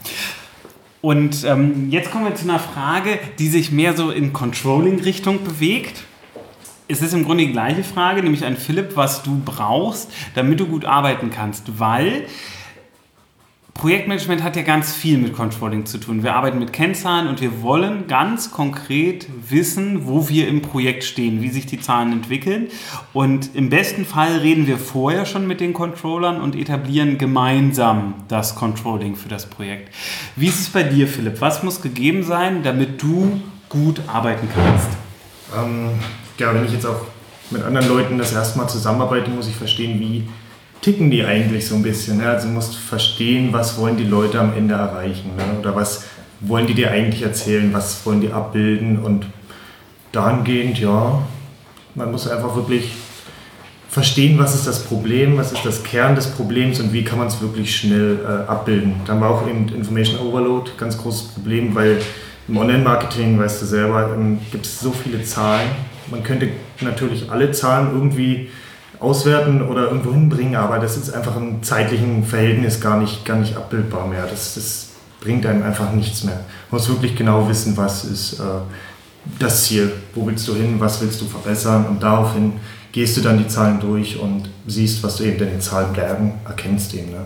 Und 1.02 1.44
ähm, 1.44 1.90
jetzt 1.90 2.12
kommen 2.12 2.26
wir 2.26 2.34
zu 2.36 2.44
einer 2.44 2.60
Frage, 2.60 3.18
die 3.40 3.48
sich 3.48 3.72
mehr 3.72 3.94
so 3.94 4.12
in 4.12 4.32
Controlling-Richtung 4.32 5.42
bewegt. 5.42 6.04
Es 6.86 7.02
ist 7.02 7.12
im 7.12 7.24
Grunde 7.24 7.44
die 7.44 7.52
gleiche 7.52 7.82
Frage, 7.82 8.22
nämlich 8.22 8.44
an 8.44 8.56
Philipp, 8.56 8.94
was 8.94 9.24
du 9.24 9.42
brauchst, 9.44 10.12
damit 10.36 10.60
du 10.60 10.66
gut 10.66 10.84
arbeiten 10.84 11.30
kannst, 11.30 11.80
weil 11.80 12.26
Projektmanagement 13.74 14.42
hat 14.42 14.54
ja 14.54 14.62
ganz 14.62 14.92
viel 14.94 15.18
mit 15.18 15.32
Controlling 15.32 15.86
zu 15.86 15.98
tun. 15.98 16.22
Wir 16.22 16.34
arbeiten 16.34 16.58
mit 16.58 16.72
Kennzahlen 16.72 17.26
und 17.26 17.40
wir 17.40 17.62
wollen 17.62 18.06
ganz 18.06 18.50
konkret 18.50 19.26
wissen, 19.48 20.06
wo 20.06 20.28
wir 20.28 20.46
im 20.46 20.62
Projekt 20.62 21.04
stehen, 21.04 21.42
wie 21.42 21.48
sich 21.48 21.66
die 21.66 21.80
Zahlen 21.80 22.12
entwickeln. 22.12 22.68
Und 23.12 23.54
im 23.54 23.70
besten 23.70 24.04
Fall 24.04 24.36
reden 24.36 24.66
wir 24.66 24.78
vorher 24.78 25.24
schon 25.24 25.46
mit 25.46 25.60
den 25.60 25.72
Controllern 25.72 26.40
und 26.40 26.54
etablieren 26.54 27.18
gemeinsam 27.18 28.14
das 28.28 28.54
Controlling 28.54 29.16
für 29.16 29.28
das 29.28 29.46
Projekt. 29.46 29.92
Wie 30.36 30.46
ist 30.46 30.60
es 30.60 30.68
bei 30.68 30.82
dir, 30.82 31.08
Philipp? 31.08 31.40
Was 31.40 31.62
muss 31.62 31.80
gegeben 31.80 32.22
sein, 32.22 32.62
damit 32.62 33.02
du 33.02 33.40
gut 33.68 34.02
arbeiten 34.06 34.48
kannst? 34.54 34.88
Ähm, 35.56 35.88
ja, 36.38 36.54
wenn 36.54 36.64
ich 36.66 36.72
jetzt 36.72 36.86
auch 36.86 37.06
mit 37.50 37.62
anderen 37.62 37.88
Leuten 37.88 38.18
das 38.18 38.32
erste 38.32 38.58
Mal 38.58 38.68
zusammenarbeite, 38.68 39.30
muss 39.30 39.48
ich 39.48 39.56
verstehen, 39.56 39.98
wie 39.98 40.28
ticken 40.82 41.10
die 41.10 41.24
eigentlich 41.24 41.66
so 41.66 41.76
ein 41.76 41.82
bisschen. 41.82 42.18
Ne? 42.18 42.28
Also 42.28 42.48
du 42.48 42.54
musst 42.54 42.76
verstehen, 42.76 43.52
was 43.52 43.78
wollen 43.78 43.96
die 43.96 44.04
Leute 44.04 44.38
am 44.38 44.52
Ende 44.54 44.74
erreichen 44.74 45.30
ne? 45.36 45.58
oder 45.58 45.74
was 45.74 46.04
wollen 46.40 46.66
die 46.66 46.74
dir 46.74 46.90
eigentlich 46.90 47.22
erzählen, 47.22 47.72
was 47.72 48.04
wollen 48.04 48.20
die 48.20 48.32
abbilden 48.32 48.98
und 48.98 49.26
dahingehend, 50.10 50.78
ja, 50.78 51.22
man 51.94 52.10
muss 52.10 52.28
einfach 52.28 52.54
wirklich 52.56 52.92
verstehen, 53.88 54.38
was 54.38 54.54
ist 54.54 54.66
das 54.66 54.84
Problem, 54.84 55.36
was 55.36 55.52
ist 55.52 55.64
das 55.64 55.84
Kern 55.84 56.14
des 56.14 56.26
Problems 56.26 56.80
und 56.80 56.92
wie 56.92 57.04
kann 57.04 57.18
man 57.18 57.28
es 57.28 57.40
wirklich 57.40 57.74
schnell 57.76 58.18
äh, 58.24 58.50
abbilden. 58.50 58.94
Dann 59.06 59.20
war 59.20 59.30
auch 59.30 59.46
eben 59.46 59.68
Information 59.68 60.18
Overload 60.26 60.72
ganz 60.78 60.98
großes 60.98 61.28
Problem, 61.28 61.74
weil 61.74 61.98
im 62.48 62.56
Online-Marketing, 62.56 63.38
weißt 63.38 63.62
du 63.62 63.66
selber, 63.66 64.10
ähm, 64.14 64.40
gibt 64.50 64.66
es 64.66 64.80
so 64.80 64.90
viele 64.90 65.22
Zahlen. 65.22 65.68
Man 66.10 66.22
könnte 66.22 66.48
natürlich 66.80 67.30
alle 67.30 67.52
Zahlen 67.52 67.90
irgendwie 67.92 68.48
auswerten 69.02 69.62
oder 69.62 69.88
irgendwo 69.88 70.12
hinbringen, 70.12 70.56
aber 70.56 70.78
das 70.78 70.96
ist 70.96 71.12
einfach 71.12 71.36
im 71.36 71.62
zeitlichen 71.62 72.24
Verhältnis 72.24 72.80
gar 72.80 72.98
nicht, 72.98 73.24
gar 73.24 73.36
nicht 73.36 73.56
abbildbar 73.56 74.06
mehr. 74.06 74.26
Das, 74.26 74.54
das 74.54 74.88
bringt 75.20 75.44
einem 75.46 75.62
einfach 75.62 75.92
nichts 75.92 76.24
mehr. 76.24 76.40
Man 76.70 76.80
muss 76.80 76.88
wirklich 76.88 77.16
genau 77.16 77.48
wissen, 77.48 77.76
was 77.76 78.04
ist 78.04 78.40
äh, 78.40 78.44
das 79.38 79.64
Ziel, 79.64 79.92
wo 80.14 80.26
willst 80.26 80.46
du 80.48 80.54
hin, 80.54 80.76
was 80.78 81.00
willst 81.00 81.20
du 81.20 81.26
verbessern 81.26 81.86
und 81.86 82.02
daraufhin 82.02 82.54
gehst 82.92 83.16
du 83.16 83.20
dann 83.20 83.38
die 83.38 83.48
Zahlen 83.48 83.80
durch 83.80 84.18
und 84.18 84.48
siehst, 84.66 85.02
was 85.02 85.16
du 85.16 85.24
eben 85.24 85.40
in 85.40 85.50
den 85.50 85.60
Zahlen 85.60 85.92
bergen, 85.92 86.34
erkennst 86.44 86.94
eben. 86.94 87.10
Ne? 87.12 87.24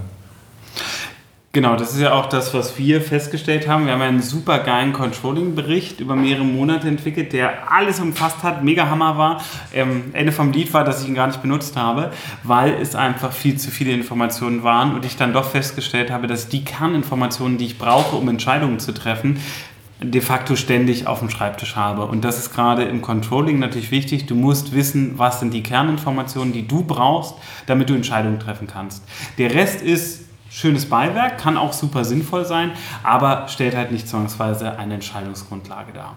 Genau, 1.57 1.75
das 1.75 1.95
ist 1.95 2.01
ja 2.03 2.13
auch 2.13 2.27
das, 2.27 2.53
was 2.53 2.77
wir 2.77 3.01
festgestellt 3.01 3.67
haben. 3.67 3.87
Wir 3.87 3.95
haben 3.95 4.03
einen 4.03 4.21
super 4.21 4.59
geilen 4.59 4.93
Controlling-Bericht 4.93 6.01
über 6.01 6.15
mehrere 6.15 6.45
Monate 6.45 6.87
entwickelt, 6.87 7.33
der 7.33 7.73
alles 7.73 7.99
umfasst 7.99 8.43
hat, 8.43 8.63
mega 8.63 8.91
Hammer 8.91 9.17
war. 9.17 9.43
Ähm, 9.73 10.11
Ende 10.13 10.33
vom 10.33 10.53
Lied 10.53 10.75
war, 10.75 10.85
dass 10.85 11.01
ich 11.01 11.09
ihn 11.09 11.15
gar 11.15 11.29
nicht 11.29 11.41
benutzt 11.41 11.75
habe, 11.75 12.11
weil 12.43 12.75
es 12.75 12.95
einfach 12.95 13.33
viel 13.33 13.57
zu 13.57 13.71
viele 13.71 13.93
Informationen 13.93 14.65
waren 14.65 14.95
und 14.95 15.07
ich 15.07 15.17
dann 15.17 15.33
doch 15.33 15.49
festgestellt 15.49 16.11
habe, 16.11 16.27
dass 16.27 16.49
die 16.49 16.63
Kerninformationen, 16.63 17.57
die 17.57 17.65
ich 17.65 17.79
brauche, 17.79 18.17
um 18.17 18.29
Entscheidungen 18.29 18.79
zu 18.79 18.93
treffen, 18.93 19.41
de 20.03 20.21
facto 20.21 20.57
ständig 20.57 21.07
auf 21.07 21.21
dem 21.21 21.31
Schreibtisch 21.31 21.75
habe. 21.75 22.05
Und 22.05 22.23
das 22.23 22.39
ist 22.39 22.55
gerade 22.55 22.85
im 22.85 23.01
Controlling 23.01 23.59
natürlich 23.61 23.91
wichtig. 23.91 24.27
Du 24.27 24.35
musst 24.35 24.75
wissen, 24.75 25.19
was 25.19 25.41
sind 25.41 25.55
die 25.55 25.63
Kerninformationen, 25.63 26.53
die 26.53 26.69
du 26.69 26.83
brauchst, 26.83 27.35
damit 27.65 27.89
du 27.89 27.95
Entscheidungen 27.95 28.41
treffen 28.41 28.67
kannst. 28.67 29.03
Der 29.39 29.55
Rest 29.55 29.81
ist 29.81 30.27
schönes 30.51 30.87
Beiwerk, 30.89 31.39
kann 31.39 31.57
auch 31.57 31.73
super 31.73 32.05
sinnvoll 32.05 32.45
sein, 32.45 32.73
aber 33.03 33.49
stellt 33.49 33.77
halt 33.77 33.93
nicht 33.93 34.09
zwangsweise 34.09 34.79
eine 34.79 34.95
Entscheidungsgrundlage 34.95 35.93
dar. 35.93 36.17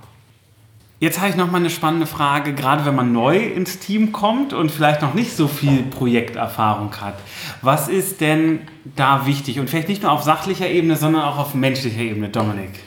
Jetzt 1.01 1.19
habe 1.19 1.29
ich 1.29 1.38
noch 1.38 1.50
mal 1.50 1.59
eine 1.59 1.69
spannende 1.69 2.05
Frage, 2.05 2.53
gerade 2.53 2.83
wenn 2.86 2.93
man 2.93 3.13
neu 3.13 3.38
ins 3.38 3.79
Team 3.79 4.12
kommt 4.12 4.51
und 4.51 4.69
vielleicht 4.69 5.01
noch 5.01 5.13
nicht 5.13 5.33
so 5.33 5.48
viel 5.48 5.83
Projekterfahrung 5.83 6.93
hat. 7.00 7.15
Was 7.62 7.88
ist 7.88 8.19
denn 8.19 8.59
da 8.98 9.25
wichtig? 9.25 9.62
Und 9.62 9.69
vielleicht 9.69 9.88
nicht 9.88 10.03
nur 10.03 10.12
auf 10.12 10.24
sachlicher 10.24 10.67
Ebene, 10.67 10.98
sondern 10.98 11.21
auch 11.21 11.38
auf 11.38 11.53
menschlicher 11.53 12.01
Ebene, 12.01 12.27
Dominik? 12.27 12.81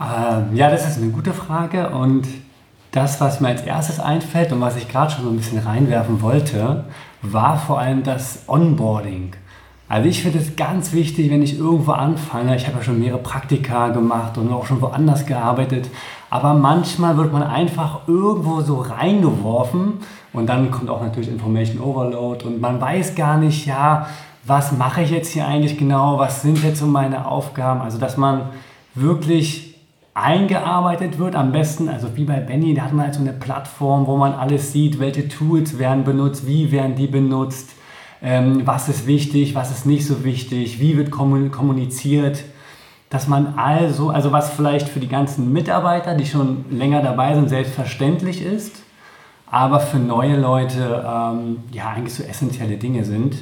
Ähm, 0.00 0.56
ja, 0.56 0.68
das 0.68 0.88
ist 0.88 0.98
eine 1.00 1.12
gute 1.12 1.32
Frage 1.32 1.90
und 1.90 2.26
das, 2.90 3.20
was 3.20 3.40
mir 3.40 3.48
als 3.48 3.62
erstes 3.62 4.00
einfällt 4.00 4.52
und 4.52 4.60
was 4.60 4.76
ich 4.76 4.88
gerade 4.88 5.12
schon 5.12 5.24
so 5.24 5.30
ein 5.30 5.36
bisschen 5.36 5.58
reinwerfen 5.58 6.22
wollte, 6.22 6.86
war 7.22 7.58
vor 7.58 7.78
allem 7.78 8.02
das 8.02 8.48
Onboarding. 8.48 9.36
Also 9.88 10.08
ich 10.08 10.22
finde 10.22 10.38
es 10.38 10.56
ganz 10.56 10.92
wichtig, 10.92 11.30
wenn 11.30 11.42
ich 11.42 11.58
irgendwo 11.58 11.92
anfange, 11.92 12.56
ich 12.56 12.66
habe 12.66 12.78
ja 12.78 12.82
schon 12.82 13.00
mehrere 13.00 13.18
Praktika 13.18 13.88
gemacht 13.88 14.38
und 14.38 14.50
auch 14.50 14.64
schon 14.64 14.80
woanders 14.80 15.26
gearbeitet, 15.26 15.90
aber 16.30 16.54
manchmal 16.54 17.16
wird 17.18 17.32
man 17.32 17.42
einfach 17.42 18.08
irgendwo 18.08 18.62
so 18.62 18.80
reingeworfen 18.80 19.94
und 20.32 20.48
dann 20.48 20.70
kommt 20.70 20.88
auch 20.88 21.02
natürlich 21.02 21.28
Information 21.28 21.80
Overload 21.80 22.46
und 22.46 22.60
man 22.62 22.80
weiß 22.80 23.14
gar 23.14 23.36
nicht, 23.36 23.66
ja, 23.66 24.06
was 24.46 24.72
mache 24.72 25.02
ich 25.02 25.10
jetzt 25.10 25.32
hier 25.32 25.46
eigentlich 25.46 25.76
genau, 25.76 26.18
was 26.18 26.42
sind 26.42 26.62
jetzt 26.64 26.80
so 26.80 26.86
meine 26.86 27.26
Aufgaben, 27.26 27.82
also 27.82 27.98
dass 27.98 28.16
man 28.16 28.48
wirklich 28.94 29.74
eingearbeitet 30.14 31.18
wird, 31.18 31.34
am 31.34 31.52
besten, 31.52 31.88
also 31.88 32.16
wie 32.16 32.24
bei 32.24 32.40
Benny, 32.40 32.72
da 32.72 32.82
hat 32.82 32.92
man 32.92 33.06
halt 33.06 33.14
so 33.14 33.20
eine 33.20 33.32
Plattform, 33.32 34.06
wo 34.06 34.16
man 34.16 34.32
alles 34.32 34.72
sieht, 34.72 34.98
welche 34.98 35.28
Tools 35.28 35.78
werden 35.78 36.04
benutzt, 36.04 36.46
wie 36.46 36.72
werden 36.72 36.94
die 36.94 37.08
benutzt, 37.08 37.70
ähm, 38.24 38.66
was 38.66 38.88
ist 38.88 39.06
wichtig, 39.06 39.54
was 39.54 39.70
ist 39.70 39.84
nicht 39.84 40.06
so 40.06 40.24
wichtig, 40.24 40.80
wie 40.80 40.96
wird 40.96 41.10
kommuniziert, 41.10 42.42
dass 43.10 43.28
man 43.28 43.58
also, 43.58 44.08
also 44.08 44.32
was 44.32 44.50
vielleicht 44.50 44.88
für 44.88 44.98
die 44.98 45.08
ganzen 45.08 45.52
Mitarbeiter, 45.52 46.14
die 46.14 46.24
schon 46.24 46.64
länger 46.70 47.02
dabei 47.02 47.34
sind, 47.34 47.50
selbstverständlich 47.50 48.42
ist, 48.42 48.76
aber 49.46 49.78
für 49.78 49.98
neue 49.98 50.40
Leute 50.40 51.04
ähm, 51.06 51.58
ja 51.70 51.90
eigentlich 51.90 52.14
so 52.14 52.22
essentielle 52.24 52.78
Dinge 52.78 53.04
sind. 53.04 53.36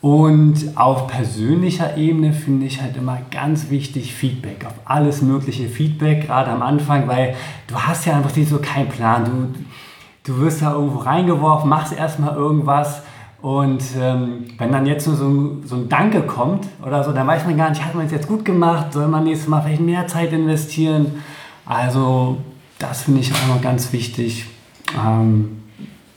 Und 0.00 0.78
auf 0.78 1.06
persönlicher 1.08 1.98
Ebene 1.98 2.32
finde 2.32 2.64
ich 2.64 2.80
halt 2.80 2.96
immer 2.96 3.18
ganz 3.30 3.68
wichtig 3.68 4.14
Feedback, 4.14 4.64
auf 4.64 4.72
alles 4.86 5.20
mögliche 5.20 5.68
Feedback, 5.68 6.26
gerade 6.26 6.50
am 6.50 6.62
Anfang, 6.62 7.06
weil 7.06 7.34
du 7.66 7.74
hast 7.74 8.06
ja 8.06 8.16
einfach 8.16 8.30
so 8.30 8.58
keinen 8.60 8.88
Plan. 8.88 9.52
Du, 10.24 10.32
du 10.32 10.40
wirst 10.40 10.62
da 10.62 10.72
irgendwo 10.72 11.00
reingeworfen, 11.00 11.68
machst 11.68 11.92
erstmal 11.92 12.34
irgendwas 12.34 13.02
und 13.42 13.82
ähm, 13.98 14.46
wenn 14.58 14.70
dann 14.70 14.84
jetzt 14.86 15.06
nur 15.06 15.16
so 15.16 15.28
ein, 15.28 15.62
so 15.64 15.76
ein 15.76 15.88
Danke 15.88 16.22
kommt 16.22 16.66
oder 16.84 17.02
so, 17.02 17.12
dann 17.12 17.26
weiß 17.26 17.46
man 17.46 17.56
gar 17.56 17.70
nicht, 17.70 17.82
hat 17.82 17.94
man 17.94 18.06
es 18.06 18.12
jetzt 18.12 18.28
gut 18.28 18.44
gemacht, 18.44 18.92
soll 18.92 19.08
man 19.08 19.24
nächstes 19.24 19.48
Mal 19.48 19.62
vielleicht 19.62 19.80
mehr 19.80 20.06
Zeit 20.06 20.32
investieren. 20.32 21.22
Also 21.64 22.38
das 22.78 23.02
finde 23.02 23.20
ich 23.20 23.32
auch 23.32 23.46
noch 23.48 23.62
ganz 23.62 23.92
wichtig. 23.92 24.46
Ähm, 24.94 25.62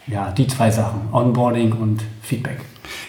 ja, 0.08 0.32
die 0.32 0.48
zwei 0.48 0.70
Sachen, 0.70 1.02
Onboarding 1.14 1.72
und 1.72 2.04
Feedback. 2.22 2.60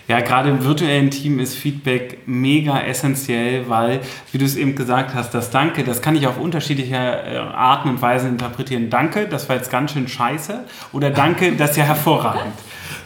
Ja, 0.06 0.20
gerade 0.20 0.50
im 0.50 0.62
virtuellen 0.62 1.10
Team 1.10 1.40
ist 1.40 1.56
Feedback 1.56 2.18
mega 2.26 2.78
essentiell, 2.80 3.68
weil, 3.68 4.00
wie 4.30 4.38
du 4.38 4.44
es 4.44 4.54
eben 4.54 4.76
gesagt 4.76 5.14
hast, 5.14 5.34
das 5.34 5.50
Danke, 5.50 5.82
das 5.82 6.02
kann 6.02 6.14
ich 6.14 6.26
auf 6.26 6.38
unterschiedliche 6.38 6.94
äh, 6.94 7.36
Arten 7.38 7.88
und 7.88 8.02
Weisen 8.02 8.30
interpretieren. 8.30 8.90
Danke, 8.90 9.26
das 9.26 9.48
war 9.48 9.56
jetzt 9.56 9.70
ganz 9.70 9.92
schön 9.92 10.06
scheiße. 10.06 10.64
Oder 10.92 11.10
Danke, 11.10 11.52
das 11.56 11.72
ist 11.72 11.76
ja 11.78 11.84
hervorragend. 11.84 12.52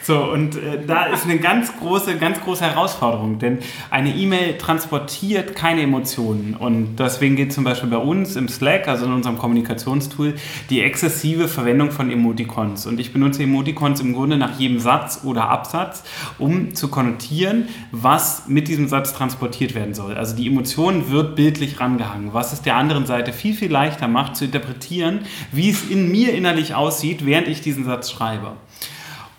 So, 0.09 0.25
und 0.25 0.57
äh, 0.57 0.87
da 0.87 1.05
ist 1.05 1.25
eine 1.27 1.39
ganz 1.39 1.71
große, 1.77 2.17
ganz 2.17 2.41
große 2.41 2.65
Herausforderung, 2.65 3.39
denn 3.39 3.59
eine 3.91 4.17
E-Mail 4.17 4.57
transportiert 4.57 5.55
keine 5.55 5.83
Emotionen. 5.83 6.57
Und 6.59 6.97
deswegen 6.97 7.37
geht 7.37 7.53
zum 7.53 7.65
Beispiel 7.65 7.91
bei 7.91 7.99
uns 7.99 8.35
im 8.35 8.49
Slack, 8.49 8.89
also 8.89 9.05
in 9.05 9.13
unserem 9.13 9.37
Kommunikationstool, 9.37 10.37
die 10.71 10.81
exzessive 10.81 11.47
Verwendung 11.47 11.91
von 11.91 12.11
Emoticons. 12.11 12.87
Und 12.87 13.01
ich 13.01 13.13
benutze 13.13 13.43
Emoticons 13.43 14.01
im 14.01 14.15
Grunde 14.15 14.39
nach 14.39 14.59
jedem 14.59 14.79
Satz 14.79 15.21
oder 15.25 15.51
Absatz, 15.51 16.03
um 16.39 16.75
zu 16.75 16.89
konnotieren, 16.89 17.69
was 17.93 18.49
mit 18.49 18.69
diesem 18.69 18.89
Satz 18.89 19.13
transportiert 19.13 19.75
werden 19.75 19.93
soll. 19.93 20.15
Also 20.15 20.35
die 20.35 20.47
Emotion 20.47 21.11
wird 21.11 21.37
bildlich 21.37 21.81
rangehangen, 21.81 22.33
was 22.33 22.55
es 22.55 22.63
der 22.63 22.77
anderen 22.77 23.05
Seite 23.05 23.35
viel, 23.35 23.53
viel 23.53 23.71
leichter 23.71 24.09
macht 24.09 24.37
zu 24.37 24.47
interpretieren, 24.47 25.27
wie 25.53 25.69
es 25.69 25.91
in 25.91 26.11
mir 26.11 26.33
innerlich 26.33 26.75
aussieht, 26.75 27.27
während 27.27 27.47
ich 27.47 27.61
diesen 27.61 27.85
Satz 27.85 28.11
schreibe. 28.11 28.53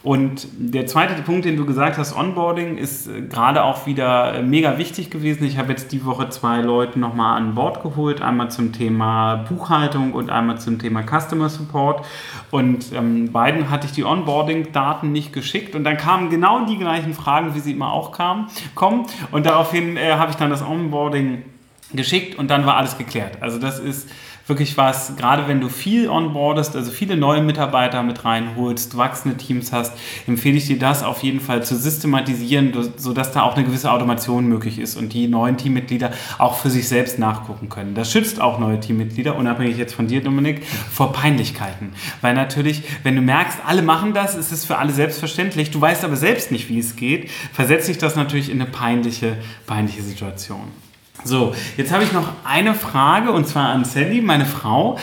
Und 0.01 0.48
der 0.58 0.88
zweite 0.88 1.22
Punkt, 1.24 1.44
den 1.44 1.58
du 1.58 1.65
gesagt 1.65 1.98
hast, 1.98 2.15
Onboarding, 2.15 2.77
ist 2.77 3.08
äh, 3.08 3.22
gerade 3.22 3.63
auch 3.63 3.86
wieder 3.86 4.36
äh, 4.36 4.41
mega 4.41 4.77
wichtig 4.77 5.10
gewesen. 5.10 5.44
Ich 5.44 5.58
habe 5.58 5.72
jetzt 5.72 5.91
die 5.91 6.06
Woche 6.06 6.29
zwei 6.29 6.62
Leute 6.62 6.98
nochmal 6.98 7.36
an 7.36 7.53
Bord 7.53 7.84
geholt, 7.84 8.22
einmal 8.22 8.50
zum 8.50 8.72
Thema 8.72 9.46
Buchhaltung 9.50 10.13
und 10.13 10.29
einmal 10.29 10.58
zum 10.58 10.79
Thema 10.79 11.03
Customer 11.03 11.50
Support. 11.50 12.06
Und 12.50 12.94
ähm, 12.94 13.32
beiden 13.34 13.70
hatte 13.70 13.88
ich 13.88 13.91
die 13.91 14.06
Onboarding-Daten 14.06 15.12
nicht 15.12 15.34
geschickt 15.34 15.75
und 15.75 15.84
dann 15.84 15.98
kamen 15.98 16.29
genau 16.29 16.65
die 16.65 16.77
gleichen 16.77 17.13
Fragen, 17.13 17.53
wie 17.53 17.60
sie 17.60 17.74
immer 17.74 17.91
auch 17.91 18.13
kamen, 18.13 18.48
kommen. 18.75 19.06
Und 19.32 19.46
daraufhin 19.46 19.98
äh, 19.98 20.13
habe 20.13 20.32
ich 20.32 20.38
dann 20.38 20.50
das 20.50 20.62
Onboarding 20.62 21.44
geschickt 21.91 22.38
und 22.38 22.50
dann 22.50 22.65
war 22.65 22.77
alles 22.77 22.98
geklärt. 22.98 23.41
Also 23.41 23.60
das 23.60 23.79
ist 23.79 24.10
wirklich 24.50 24.77
was, 24.77 25.15
gerade 25.15 25.48
wenn 25.48 25.62
du 25.62 25.70
viel 25.70 26.10
onboardest, 26.10 26.75
also 26.75 26.91
viele 26.91 27.15
neue 27.15 27.41
Mitarbeiter 27.41 28.03
mit 28.03 28.25
reinholst, 28.25 28.98
wachsende 28.98 29.38
Teams 29.38 29.72
hast, 29.72 29.94
empfehle 30.27 30.58
ich 30.58 30.65
dir 30.65 30.79
das 30.79 31.03
auf 31.03 31.24
jeden 31.24 31.39
Fall 31.39 31.63
zu 31.63 31.75
systematisieren, 31.75 32.74
sodass 32.98 33.32
da 33.32 33.44
auch 33.44 33.56
eine 33.56 33.65
gewisse 33.65 33.91
Automation 33.91 34.48
möglich 34.48 34.79
ist 34.79 34.98
und 34.98 35.13
die 35.13 35.27
neuen 35.27 35.58
Teammitglieder 35.58 36.12
auch 36.38 36.58
für 36.58 36.70
sich 36.70 36.88
selbst 36.88 37.20
nachgucken 37.20 37.70
können. 37.70 37.96
Das 37.96 38.12
schützt 38.12 38.41
auch 38.41 38.60
neue 38.60 38.79
Teammitglieder, 38.79 39.36
unabhängig 39.36 39.77
jetzt 39.77 39.94
von 39.94 40.08
dir, 40.08 40.22
Dominik, 40.22 40.65
vor 40.65 41.13
Peinlichkeiten. 41.13 41.94
Weil 42.22 42.34
natürlich, 42.34 42.84
wenn 43.03 43.15
du 43.15 43.22
merkst, 43.22 43.60
alle 43.65 43.82
machen 43.82 44.13
das, 44.13 44.36
ist 44.36 44.51
es 44.51 44.65
für 44.65 44.77
alle 44.77 44.91
selbstverständlich, 44.91 45.72
du 45.72 45.79
weißt 45.79 46.03
aber 46.03 46.15
selbst 46.15 46.51
nicht, 46.51 46.70
wie 46.70 46.79
es 46.79 46.96
geht, 46.96 47.29
versetzt 47.53 47.86
sich 47.86 47.98
das 47.98 48.15
natürlich 48.15 48.50
in 48.50 48.62
eine 48.62 48.70
peinliche, 48.70 49.38
peinliche 49.68 50.01
Situation. 50.01 50.88
So, 51.24 51.54
jetzt 51.78 51.92
habe 51.92 52.04
ich 52.04 52.14
noch 52.14 52.28
eine 52.46 52.74
Frage 52.74 53.32
und 53.32 53.48
zwar 53.48 53.70
an 53.70 53.84
Sally, 53.86 54.22
meine 54.22 54.46
Frau. 54.46 54.98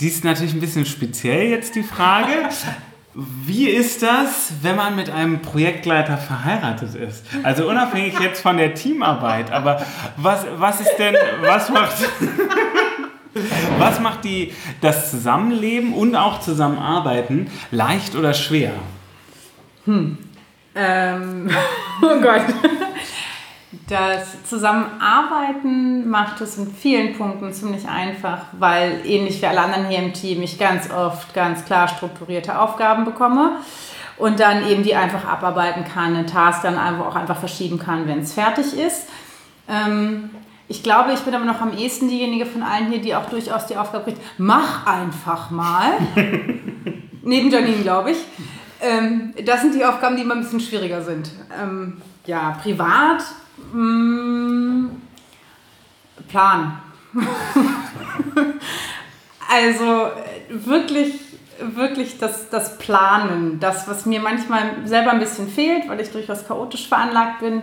Die 0.00 0.08
ist 0.08 0.24
natürlich 0.24 0.52
ein 0.52 0.60
bisschen 0.60 0.86
speziell 0.86 1.48
jetzt 1.48 1.74
die 1.74 1.82
Frage. 1.82 2.32
Wie 3.14 3.68
ist 3.68 4.02
das, 4.02 4.52
wenn 4.62 4.76
man 4.76 4.94
mit 4.94 5.10
einem 5.10 5.40
Projektleiter 5.40 6.18
verheiratet 6.18 6.94
ist? 6.94 7.24
Also 7.42 7.68
unabhängig 7.68 8.20
jetzt 8.20 8.42
von 8.42 8.58
der 8.58 8.74
Teamarbeit, 8.74 9.50
aber 9.50 9.84
was, 10.16 10.46
was 10.56 10.80
ist 10.80 10.96
denn, 10.98 11.16
was 11.40 11.68
macht, 11.68 11.96
was 13.78 13.98
macht 13.98 14.22
die, 14.22 14.52
das 14.82 15.10
Zusammenleben 15.10 15.94
und 15.94 16.14
auch 16.14 16.38
Zusammenarbeiten 16.38 17.50
leicht 17.72 18.14
oder 18.14 18.34
schwer? 18.34 18.72
Hm. 19.86 20.18
Ähm, 20.76 21.50
oh 22.02 22.20
Gott. 22.20 22.44
Das 23.86 24.44
Zusammenarbeiten 24.44 26.08
macht 26.08 26.40
es 26.40 26.56
in 26.56 26.72
vielen 26.72 27.16
Punkten 27.18 27.52
ziemlich 27.52 27.86
einfach, 27.86 28.46
weil 28.58 29.02
ähnlich 29.04 29.42
wie 29.42 29.46
alle 29.46 29.60
anderen 29.60 29.88
hier 29.88 29.98
im 29.98 30.14
Team 30.14 30.42
ich 30.42 30.58
ganz 30.58 30.90
oft 30.90 31.34
ganz 31.34 31.66
klar 31.66 31.86
strukturierte 31.86 32.58
Aufgaben 32.58 33.04
bekomme 33.04 33.56
und 34.16 34.40
dann 34.40 34.66
eben 34.66 34.82
die 34.82 34.94
einfach 34.94 35.26
abarbeiten 35.26 35.84
kann, 35.84 36.16
einen 36.16 36.26
Task 36.26 36.62
dann 36.62 36.78
einfach 36.78 37.06
auch 37.06 37.16
einfach 37.16 37.36
verschieben 37.36 37.78
kann, 37.78 38.08
wenn 38.08 38.20
es 38.20 38.32
fertig 38.32 38.78
ist. 38.78 39.06
Ähm, 39.68 40.30
ich 40.66 40.82
glaube, 40.82 41.12
ich 41.12 41.20
bin 41.20 41.34
aber 41.34 41.44
noch 41.44 41.60
am 41.60 41.76
ehesten 41.76 42.08
diejenige 42.08 42.46
von 42.46 42.62
allen 42.62 42.90
hier, 42.90 43.00
die 43.00 43.14
auch 43.14 43.28
durchaus 43.28 43.66
die 43.66 43.76
Aufgabe 43.76 44.04
kriegt, 44.04 44.20
mach 44.38 44.86
einfach 44.86 45.50
mal. 45.50 45.92
Neben 47.22 47.50
Janine, 47.50 47.82
glaube 47.82 48.12
ich. 48.12 48.18
Ähm, 48.80 49.34
das 49.44 49.60
sind 49.60 49.74
die 49.74 49.84
Aufgaben, 49.84 50.16
die 50.16 50.22
immer 50.22 50.34
ein 50.34 50.40
bisschen 50.40 50.60
schwieriger 50.60 51.02
sind. 51.02 51.30
Ähm, 51.60 52.00
ja, 52.26 52.56
privat, 52.62 53.24
mm, 53.72 54.90
Plan. 56.28 56.78
also 59.48 60.08
wirklich, 60.48 61.14
wirklich 61.60 62.18
das, 62.18 62.50
das 62.50 62.78
Planen, 62.78 63.58
das, 63.60 63.88
was 63.88 64.06
mir 64.06 64.20
manchmal 64.20 64.76
selber 64.84 65.12
ein 65.12 65.20
bisschen 65.20 65.48
fehlt, 65.48 65.88
weil 65.88 66.00
ich 66.00 66.10
durchaus 66.10 66.46
chaotisch 66.46 66.88
veranlagt 66.88 67.40
bin. 67.40 67.62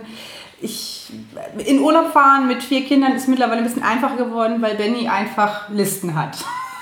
Ich, 0.60 1.12
in 1.58 1.80
Urlaub 1.80 2.12
fahren 2.12 2.48
mit 2.48 2.62
vier 2.62 2.84
Kindern 2.84 3.12
ist 3.12 3.28
mittlerweile 3.28 3.58
ein 3.58 3.64
bisschen 3.64 3.82
einfacher 3.82 4.16
geworden, 4.16 4.62
weil 4.62 4.74
Benny 4.74 5.06
einfach 5.06 5.68
Listen 5.68 6.14
hat. 6.14 6.38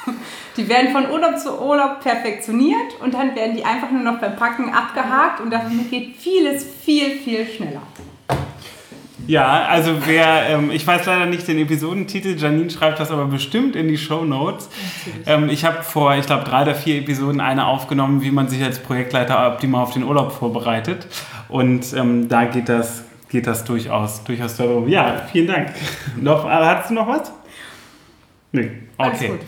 Die 0.57 0.69
werden 0.69 0.93
von 0.93 1.11
Urlaub 1.11 1.39
zu 1.39 1.61
Urlaub 1.61 2.01
perfektioniert 2.01 3.01
und 3.03 3.15
dann 3.15 3.35
werden 3.35 3.57
die 3.57 3.65
einfach 3.65 3.91
nur 3.91 4.03
noch 4.03 4.21
beim 4.21 4.37
Packen 4.37 4.73
abgehakt 4.73 5.41
und 5.41 5.51
damit 5.51 5.91
geht 5.91 6.17
vieles 6.17 6.65
viel, 6.65 7.19
viel 7.19 7.45
schneller. 7.45 7.83
Ja, 9.27 9.65
also 9.65 10.07
wer, 10.07 10.49
ähm, 10.49 10.71
ich 10.71 10.87
weiß 10.87 11.07
leider 11.07 11.27
nicht 11.27 11.47
den 11.49 11.59
Episodentitel, 11.59 12.37
Janine 12.37 12.71
schreibt 12.71 13.01
das 13.01 13.11
aber 13.11 13.27
bestimmt 13.27 13.77
in 13.77 13.89
die 13.89 13.99
Show 13.99 14.25
Notes. 14.25 14.69
Ähm, 15.27 15.49
ich 15.49 15.65
habe 15.65 15.83
vor, 15.83 16.15
ich 16.17 16.27
glaube, 16.27 16.45
drei 16.45 16.63
oder 16.63 16.75
vier 16.75 16.99
Episoden 16.99 17.41
eine 17.41 17.67
aufgenommen, 17.67 18.23
wie 18.23 18.31
man 18.31 18.49
sich 18.49 18.63
als 18.63 18.79
Projektleiter 18.79 19.47
optimal 19.53 19.83
auf 19.83 19.93
den 19.93 20.03
Urlaub 20.05 20.33
vorbereitet. 20.33 21.07
Und 21.49 21.93
ähm, 21.95 22.29
da 22.29 22.45
geht 22.45 22.69
das, 22.69 23.05
geht 23.31 23.47
das 23.47 23.65
durchaus, 23.65 24.25
durchaus 24.25 24.57
darum. 24.57 24.89
Ja, 24.89 25.27
vielen 25.33 25.47
Dank. 25.47 25.71
noch, 26.21 26.45
äh, 26.45 26.51
hattest 26.51 26.91
du 26.91 26.95
noch 26.95 27.09
was? 27.09 27.33
Nee, 28.53 28.71
okay. 28.99 29.29
Gut, 29.29 29.41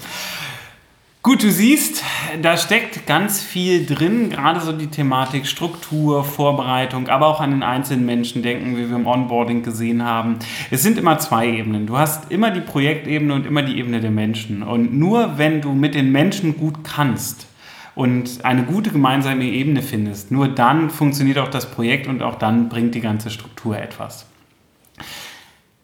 du 1.35 1.51
siehst, 1.51 2.05
da 2.41 2.57
steckt 2.57 3.05
ganz 3.05 3.43
viel 3.43 3.85
drin, 3.85 4.31
gerade 4.31 4.61
so 4.61 4.71
die 4.71 4.87
Thematik 4.87 5.49
Struktur, 5.49 6.23
Vorbereitung, 6.23 7.09
aber 7.09 7.27
auch 7.27 7.41
an 7.41 7.51
den 7.51 7.65
einzelnen 7.65 8.07
Menschen 8.07 8.45
denken, 8.45 8.77
wie 8.77 8.89
wir 8.89 8.95
im 8.95 9.09
Onboarding 9.09 9.65
gesehen 9.65 10.05
haben. 10.05 10.37
Es 10.71 10.85
sind 10.85 10.99
immer 10.99 11.19
zwei 11.19 11.49
Ebenen. 11.49 11.89
Du 11.89 11.99
hast 11.99 12.31
immer 12.31 12.53
die 12.53 12.61
Projektebene 12.61 13.35
und 13.35 13.45
immer 13.45 13.63
die 13.63 13.77
Ebene 13.77 14.01
der 14.01 14.13
Menschen. 14.13 14.63
Und 14.63 14.97
nur 14.97 15.37
wenn 15.37 15.61
du 15.61 15.73
mit 15.73 15.97
den 15.97 16.13
Menschen 16.13 16.57
gut 16.57 16.85
kannst 16.85 17.49
und 17.97 18.45
eine 18.45 18.63
gute 18.63 18.91
gemeinsame 18.91 19.47
Ebene 19.47 19.83
findest, 19.83 20.31
nur 20.31 20.47
dann 20.47 20.91
funktioniert 20.91 21.39
auch 21.39 21.51
das 21.51 21.69
Projekt 21.69 22.07
und 22.07 22.23
auch 22.23 22.37
dann 22.37 22.69
bringt 22.69 22.95
die 22.95 23.01
ganze 23.01 23.31
Struktur 23.31 23.77
etwas. 23.77 24.27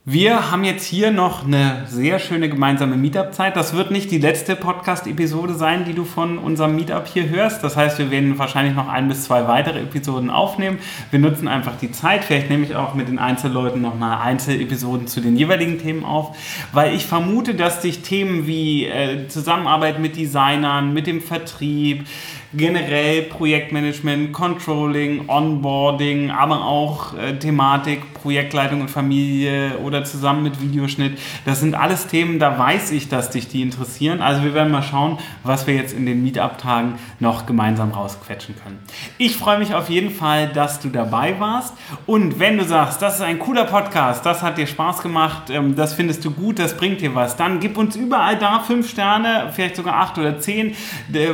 Wir 0.05 0.51
haben 0.51 0.65
jetzt 0.65 0.85
hier 0.85 1.13
noch 1.13 1.45
eine 1.45 1.87
sehr 1.87 2.19
schöne 2.19 2.49
gemeinsame 2.49 2.97
Meetup-Zeit. 2.97 3.55
Das 3.55 3.73
wird 3.77 3.93
nicht 3.93 4.11
die 4.11 4.19
letzte 4.19 4.57
Podcast-Episode 4.57 5.55
sein, 5.55 5.85
die 5.85 5.93
du 5.93 6.05
von 6.05 6.39
unserem 6.39 6.75
Meetup 6.75 7.07
hier 7.07 7.29
hörst. 7.29 7.63
Das 7.63 7.77
heißt, 7.77 8.01
wir 8.01 8.11
werden 8.11 8.37
wahrscheinlich 8.37 8.75
noch 8.75 8.89
ein 8.89 9.07
bis 9.07 9.23
zwei 9.23 9.47
weitere 9.47 9.79
Episoden 9.79 10.29
aufnehmen. 10.29 10.81
Wir 11.13 11.21
nutzen 11.21 11.47
einfach 11.47 11.77
die 11.77 11.93
Zeit. 11.93 12.25
Vielleicht 12.25 12.51
nehme 12.51 12.65
ich 12.65 12.75
auch 12.75 12.95
mit 12.95 13.07
den 13.07 13.21
Einzelleuten 13.21 13.81
noch 13.81 13.97
mal 13.97 14.21
Einzelepisoden 14.21 15.07
zu 15.07 15.21
den 15.21 15.37
jeweiligen 15.37 15.79
Themen 15.79 16.03
auf, 16.03 16.37
weil 16.73 16.97
ich 16.97 17.07
vermute, 17.07 17.55
dass 17.55 17.81
dich 17.81 18.03
Themen 18.03 18.49
wie 18.49 18.87
äh, 18.87 19.29
Zusammenarbeit 19.29 20.01
mit 20.01 20.17
Designern, 20.17 20.93
mit 20.93 21.07
dem 21.07 21.21
Vertrieb, 21.21 22.09
generell 22.55 23.23
Projektmanagement, 23.23 24.33
Controlling, 24.33 25.29
Onboarding, 25.29 26.31
aber 26.31 26.65
auch 26.65 27.15
äh, 27.15 27.39
Thematik, 27.39 28.13
Projektleitung 28.15 28.83
und 28.83 28.91
Familie 28.91 29.79
oder 29.79 30.05
zusammen 30.05 30.43
mit 30.43 30.61
Videoschnitt. 30.61 31.19
Das 31.45 31.61
sind 31.61 31.75
alles 31.75 32.07
Themen, 32.07 32.39
da 32.39 32.59
weiß 32.59 32.93
ich, 32.93 33.09
dass 33.09 33.31
dich 33.31 33.49
die 33.49 33.63
interessieren. 33.63 34.21
Also 34.21 34.45
wir 34.45 34.55
werden 34.55 34.71
mal 34.71 34.83
schauen, 34.83 35.19
was 35.43 35.67
wir 35.67 35.75
jetzt 35.75 35.95
in 35.95 36.05
den 36.05 36.23
Meetup-Tagen 36.23 36.95
noch 37.21 37.47
gemeinsam 37.47 37.91
rausquetschen 37.91 38.55
können. 38.63 38.79
Ich 39.19 39.37
freue 39.37 39.59
mich 39.59 39.75
auf 39.75 39.89
jeden 39.89 40.11
Fall, 40.11 40.49
dass 40.49 40.81
du 40.81 40.91
dabei 40.91 41.41
warst. 41.41 41.75
Und 42.07 42.39
wenn 42.39 42.59
du 42.59 42.65
sagst, 42.65 43.01
das 43.01 43.17
ist 43.17 43.23
ein 43.23 43.39
cooler 43.39 43.65
Podcast, 43.65 44.27
das 44.27 44.43
hat 44.43 44.59
dir 44.59 44.67
Spaß 44.67 45.03
gemacht, 45.03 45.51
ähm, 45.51 45.75
das 45.75 45.95
findest 45.95 46.25
du 46.25 46.31
gut, 46.31 46.59
das 46.59 46.77
bringt 46.77 47.01
dir 47.01 47.15
was, 47.15 47.37
dann 47.37 47.61
gib 47.61 47.79
uns 47.79 47.97
überall 47.97 48.39
da 48.39 48.61
fünf 48.61 48.91
Sterne, 48.91 49.51
vielleicht 49.53 49.77
sogar 49.77 49.95
acht 49.95 50.19
oder 50.19 50.39
zehn, 50.39 50.75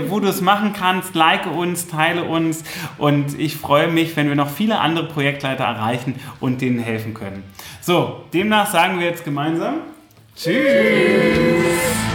wo 0.09 0.21
du 0.21 0.29
es 0.29 0.41
machen 0.41 0.73
kannst 0.73 1.08
kannst, 1.09 1.15
like 1.15 1.47
uns, 1.47 1.89
teile 1.89 2.25
uns 2.25 2.65
und 2.99 3.39
ich 3.39 3.57
freue 3.57 3.89
mich, 3.89 4.17
wenn 4.17 4.29
wir 4.29 4.35
noch 4.35 4.51
viele 4.51 4.79
andere 4.79 5.09
Projektleiter 5.09 5.65
erreichen 5.65 6.17
und 6.41 6.61
denen 6.61 6.79
helfen 6.79 7.15
können. 7.15 7.45
So, 7.81 8.25
demnach 8.33 8.71
sagen 8.71 8.99
wir 8.99 9.07
jetzt 9.07 9.25
gemeinsam 9.25 9.77
Tschüss. 10.37 12.08